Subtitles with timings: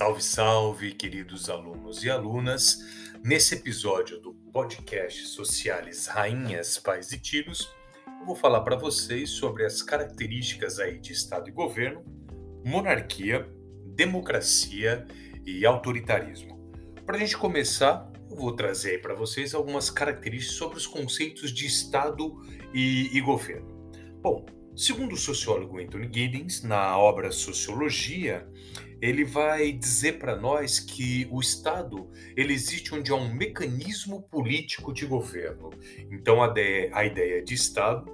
[0.00, 2.78] Salve, salve, queridos alunos e alunas.
[3.22, 7.70] Nesse episódio do podcast Sociales Rainhas, Pais e Tiros,
[8.18, 12.02] eu vou falar para vocês sobre as características aí de Estado e governo,
[12.64, 13.46] monarquia,
[13.94, 15.06] democracia
[15.44, 16.72] e autoritarismo.
[17.04, 21.66] Para a gente começar, eu vou trazer para vocês algumas características sobre os conceitos de
[21.66, 22.40] Estado
[22.72, 23.68] e, e governo.
[24.22, 24.46] Bom,
[24.80, 28.48] segundo o sociólogo Anthony Giddens, na obra Sociologia,
[28.98, 34.90] ele vai dizer para nós que o Estado ele existe onde há um mecanismo político
[34.90, 35.68] de governo.
[36.10, 38.10] Então a ideia, a ideia de Estado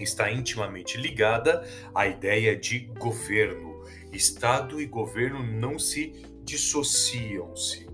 [0.00, 3.84] está intimamente ligada à ideia de governo.
[4.12, 7.86] Estado e governo não se dissociam-se.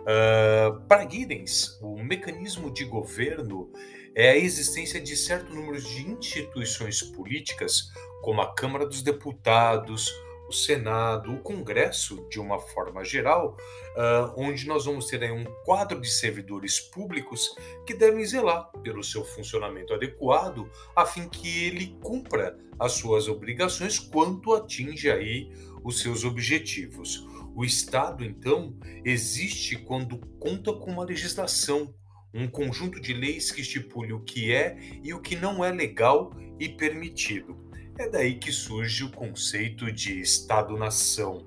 [0.00, 3.70] Uh, para Giddens, o mecanismo de governo
[4.18, 10.12] é a existência de certo número de instituições políticas, como a Câmara dos Deputados,
[10.48, 13.56] o Senado, o Congresso, de uma forma geral,
[13.94, 17.54] uh, onde nós vamos ter aí um quadro de servidores públicos
[17.86, 24.00] que devem zelar pelo seu funcionamento adequado, a fim que ele cumpra as suas obrigações
[24.00, 25.48] quanto atinge aí
[25.84, 27.24] os seus objetivos.
[27.54, 31.94] O Estado, então, existe quando conta com uma legislação,
[32.32, 36.32] um conjunto de leis que estipule o que é e o que não é legal
[36.58, 37.56] e permitido.
[37.98, 41.46] É daí que surge o conceito de Estado-nação.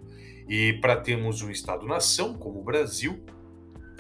[0.49, 3.23] E para termos um Estado-nação, como o Brasil,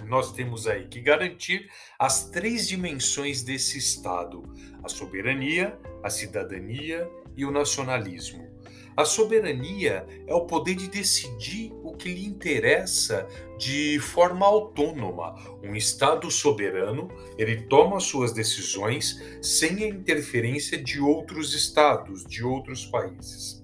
[0.05, 4.43] nós temos aí que garantir as três dimensões desse Estado:
[4.83, 8.49] a soberania, a cidadania e o nacionalismo.
[8.97, 11.71] A soberania é o poder de decidir
[12.01, 13.27] que lhe interessa
[13.59, 15.35] de forma autônoma.
[15.63, 22.87] Um Estado soberano, ele toma suas decisões sem a interferência de outros estados, de outros
[22.87, 23.61] países.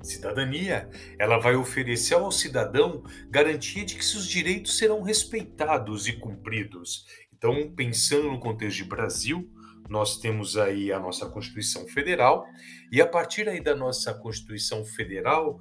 [0.00, 7.06] Cidadania, ela vai oferecer ao cidadão garantia de que seus direitos serão respeitados e cumpridos.
[7.36, 9.50] Então, pensando no contexto de Brasil,
[9.92, 12.48] nós temos aí a nossa Constituição Federal,
[12.90, 15.60] e a partir aí da nossa Constituição Federal,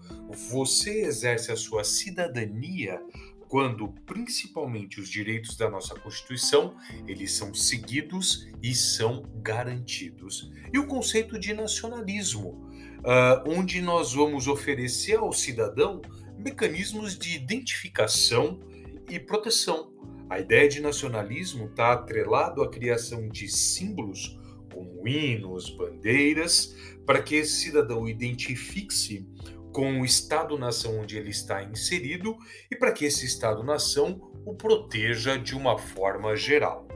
[0.50, 3.02] você exerce a sua cidadania
[3.50, 6.74] quando principalmente os direitos da nossa Constituição,
[7.06, 10.50] eles são seguidos e são garantidos.
[10.72, 12.52] E o conceito de nacionalismo,
[13.00, 16.02] uh, onde nós vamos oferecer ao cidadão
[16.38, 18.62] mecanismos de identificação
[19.10, 19.92] e proteção
[20.32, 24.40] a ideia de nacionalismo está atrelado à criação de símbolos
[24.74, 26.74] como hinos, bandeiras,
[27.06, 29.28] para que esse cidadão identifique-se
[29.74, 32.38] com o Estado-nação onde ele está inserido
[32.72, 36.88] e para que esse Estado-nação o proteja de uma forma geral.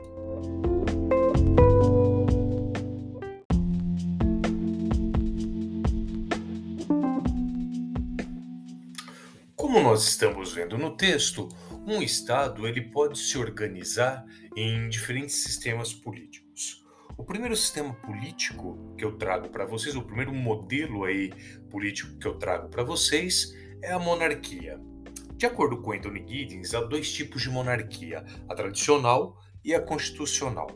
[9.58, 11.50] Como nós estamos vendo no texto,
[11.86, 14.26] um estado ele pode se organizar
[14.56, 16.84] em diferentes sistemas políticos.
[17.18, 21.32] O primeiro sistema político que eu trago para vocês, o primeiro modelo aí
[21.70, 24.80] político que eu trago para vocês é a monarquia.
[25.38, 30.68] De acordo com Anthony Giddens, há dois tipos de monarquia: a tradicional e a constitucional.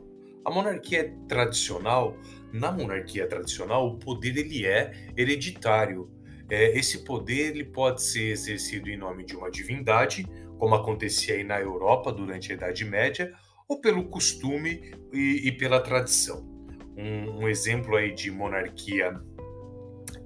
[0.46, 2.16] A monarquia tradicional,
[2.54, 6.10] na monarquia tradicional, o poder ele é hereditário.
[6.50, 10.26] É, esse poder ele pode ser exercido em nome de uma divindade
[10.60, 13.34] como acontecia aí na Europa durante a Idade Média,
[13.68, 16.46] ou pelo costume e, e pela tradição.
[16.98, 19.18] Um, um, exemplo aí de monarquia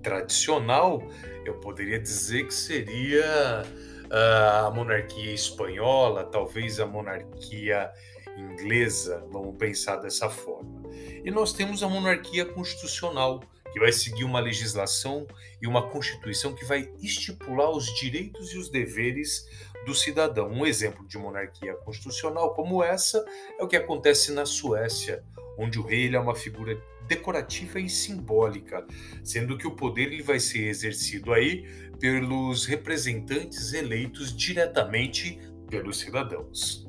[0.02, 1.08] tradicional,
[1.46, 3.64] eu poderia dizer que seria
[4.06, 7.92] uh, a monarquia espanhola, talvez a monarquia
[8.36, 10.82] inglesa, vamos pensar dessa forma.
[11.24, 13.42] E nós temos a monarquia constitucional,
[13.74, 15.28] que vai seguir uma legislação
[15.60, 19.50] e uma constituição que vai estipular os direitos e os deveres
[19.84, 20.48] do cidadão.
[20.50, 23.26] Um exemplo de monarquia constitucional como essa
[23.60, 25.24] é o que acontece na Suécia,
[25.58, 28.86] onde o rei é uma figura decorativa e simbólica,
[29.24, 31.66] sendo que o poder ele vai ser exercido aí
[32.00, 36.88] pelos representantes eleitos diretamente pelos cidadãos.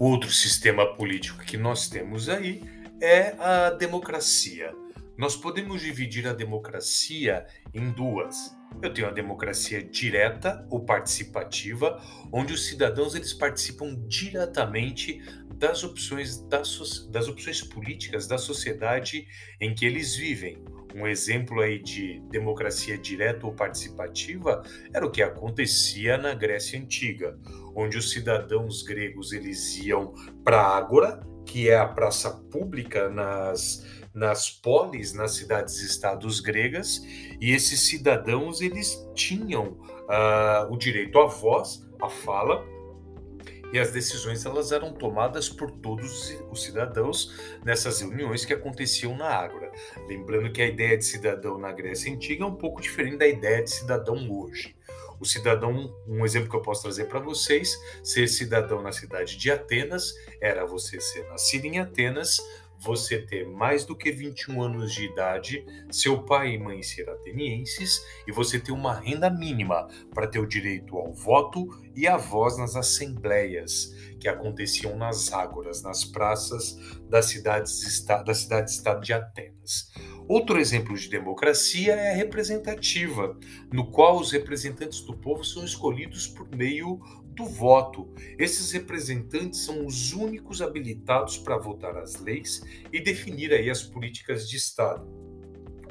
[0.00, 2.62] Outro sistema político que nós temos aí
[3.02, 4.74] é a democracia.
[5.14, 8.56] Nós podemos dividir a democracia em duas.
[8.80, 12.02] Eu tenho a democracia direta ou participativa,
[12.32, 15.20] onde os cidadãos eles participam diretamente
[15.56, 19.28] das opções das, das opções políticas da sociedade
[19.60, 20.64] em que eles vivem.
[20.94, 27.38] Um exemplo aí de democracia direta ou participativa era o que acontecia na Grécia antiga,
[27.74, 30.12] onde os cidadãos gregos eles iam
[30.44, 33.84] para a ágora, que é a praça pública nas,
[34.14, 37.00] nas polis, nas cidades-estados gregas,
[37.40, 39.78] e esses cidadãos eles tinham
[40.10, 42.64] uh, o direito à voz, à fala,
[43.72, 47.34] e as decisões elas eram tomadas por todos os cidadãos
[47.64, 49.70] nessas reuniões que aconteciam na Ágora.
[50.08, 53.62] Lembrando que a ideia de cidadão na Grécia Antiga é um pouco diferente da ideia
[53.62, 54.74] de cidadão hoje.
[55.20, 59.50] O cidadão, um exemplo que eu posso trazer para vocês, ser cidadão na cidade de
[59.50, 62.38] Atenas era você ser nascido em Atenas,
[62.80, 68.02] você ter mais do que 21 anos de idade, seu pai e mãe ser atenienses
[68.26, 72.56] e você ter uma renda mínima para ter o direito ao voto e à voz
[72.56, 76.78] nas assembleias que aconteciam nas ágoras, nas praças
[77.08, 79.90] das cidades da cidade-estado de Atenas.
[80.28, 83.36] Outro exemplo de democracia é a representativa,
[83.72, 87.00] no qual os representantes do povo são escolhidos por meio
[87.40, 88.06] do voto.
[88.38, 94.48] Esses representantes são os únicos habilitados para votar as leis e definir aí as políticas
[94.48, 95.08] de Estado.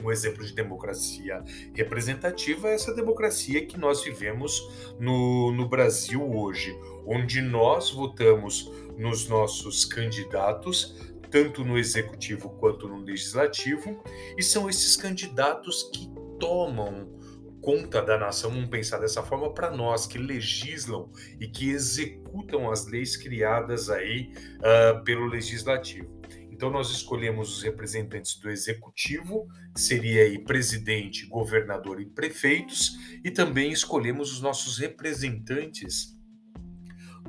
[0.01, 1.43] Um exemplo de democracia
[1.73, 4.61] representativa é essa democracia que nós vivemos
[4.97, 6.73] no, no Brasil hoje,
[7.05, 10.95] onde nós votamos nos nossos candidatos
[11.29, 14.01] tanto no executivo quanto no legislativo,
[14.35, 17.07] e são esses candidatos que tomam
[17.69, 21.07] conta da nação, pensar dessa forma, para nós que legislam
[21.39, 26.19] e que executam as leis criadas aí uh, pelo legislativo.
[26.51, 33.71] Então nós escolhemos os representantes do executivo, seria aí presidente, governador e prefeitos, e também
[33.71, 36.17] escolhemos os nossos representantes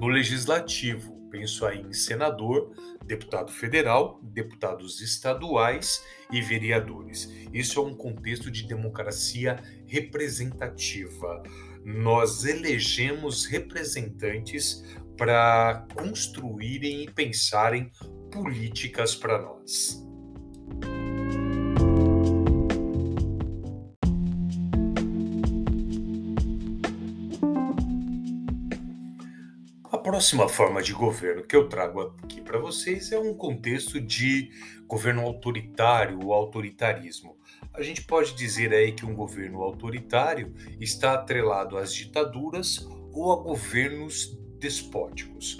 [0.01, 1.29] no legislativo.
[1.31, 2.75] Penso aí em senador,
[3.11, 7.29] deputado federal, deputados estaduais e vereadores.
[7.53, 11.43] Isso é um contexto de democracia representativa.
[11.85, 14.85] Nós elegemos representantes
[15.17, 17.91] para construírem e pensarem
[18.31, 20.10] políticas para nós.
[30.11, 34.51] Próxima forma de governo que eu trago aqui para vocês é um contexto de
[34.89, 37.39] governo autoritário ou autoritarismo.
[37.73, 43.37] A gente pode dizer aí que um governo autoritário está atrelado às ditaduras ou a
[43.37, 45.59] governos despóticos.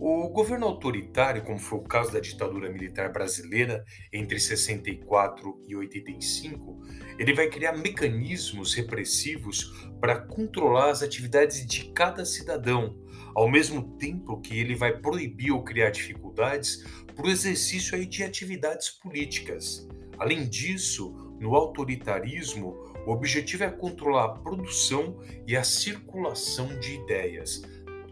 [0.00, 6.80] O governo autoritário, como foi o caso da ditadura militar brasileira entre 64 e 85,
[7.20, 13.00] ele vai criar mecanismos repressivos para controlar as atividades de cada cidadão,
[13.34, 16.84] ao mesmo tempo que ele vai proibir ou criar dificuldades
[17.14, 19.88] para o exercício aí de atividades políticas.
[20.18, 22.76] Além disso, no autoritarismo,
[23.06, 27.62] o objetivo é controlar a produção e a circulação de ideias,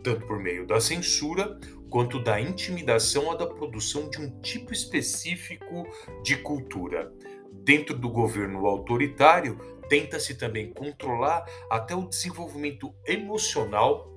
[0.02, 1.58] tanto por meio da censura
[1.88, 5.86] quanto da intimidação ou da produção de um tipo específico
[6.22, 7.12] de cultura.
[7.52, 9.58] Dentro do governo autoritário,
[9.88, 14.08] tenta-se também controlar até o desenvolvimento emocional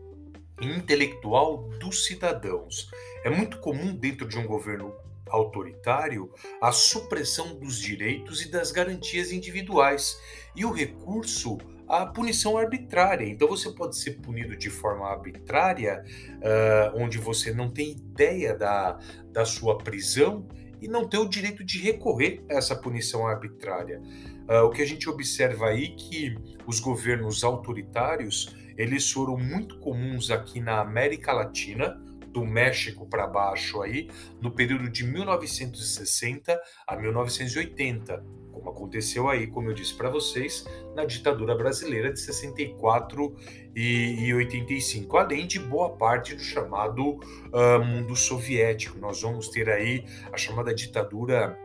[0.62, 2.90] intelectual dos cidadãos.
[3.24, 4.94] É muito comum dentro de um governo
[5.28, 10.20] autoritário a supressão dos direitos e das garantias individuais
[10.56, 11.58] e o recurso
[11.88, 13.26] à punição arbitrária.
[13.26, 16.04] Então você pode ser punido de forma arbitrária,
[16.38, 19.00] uh, onde você não tem ideia da,
[19.32, 20.48] da sua prisão
[20.80, 24.01] e não ter o direito de recorrer a essa punição arbitrária.
[24.48, 26.36] Uh, o que a gente observa aí que
[26.68, 32.00] os governos autoritários eles foram muito comuns aqui na América Latina,
[32.34, 34.10] do México para baixo aí,
[34.42, 40.65] no período de 1960 a 1980, como aconteceu aí, como eu disse para vocês,
[40.96, 43.36] na ditadura brasileira de 64
[43.75, 48.98] e, 85, além de boa parte do chamado uh, mundo soviético.
[49.00, 51.58] Nós vamos ter aí a chamada ditadura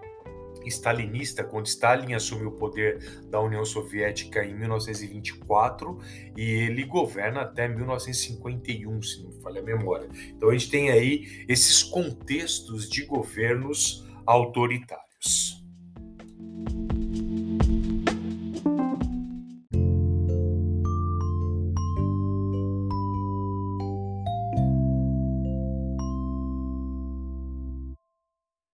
[0.66, 5.98] stalinista, quando Stalin assumiu o poder da União Soviética em 1924
[6.36, 10.08] e ele governa até 1951, se não me falha a memória.
[10.28, 15.57] Então a gente tem aí esses contextos de governos autoritários.